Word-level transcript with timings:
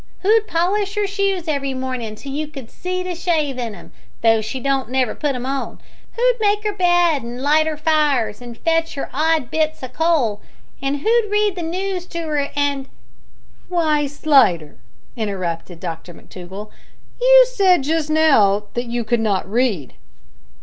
Who'd 0.21 0.47
polish 0.47 0.97
'er 0.97 1.05
shoes 1.05 1.47
every 1.47 1.75
mornin' 1.75 2.15
till 2.15 2.31
you 2.31 2.47
could 2.47 2.71
see 2.71 3.03
to 3.03 3.13
shave 3.13 3.59
in 3.59 3.75
'em, 3.75 3.91
though 4.23 4.41
she 4.41 4.59
don't 4.59 4.89
never 4.89 5.13
put 5.13 5.35
'em 5.35 5.45
on? 5.45 5.79
Who'd 6.13 6.37
make 6.39 6.65
'er 6.65 6.73
bed 6.73 7.21
an' 7.23 7.37
light 7.43 7.67
'er 7.67 7.77
fires 7.77 8.41
an' 8.41 8.55
fetch 8.55 8.97
'er 8.97 9.11
odd 9.13 9.51
bits 9.51 9.83
o' 9.83 9.87
coal? 9.87 10.41
An' 10.81 10.95
who'd 10.95 11.29
read 11.29 11.55
the 11.55 11.61
noos 11.61 12.07
to 12.07 12.23
'er, 12.23 12.49
an'" 12.55 12.87
"Why, 13.69 14.07
Slidder," 14.07 14.77
interrupted 15.15 15.79
Dr 15.79 16.15
McTougall, 16.15 16.71
"you 17.21 17.45
said 17.53 17.83
just 17.83 18.09
now 18.09 18.63
that 18.73 18.85
you 18.85 19.03
could 19.03 19.19
not 19.19 19.47
read." 19.47 19.93